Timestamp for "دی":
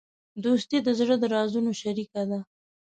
2.29-2.39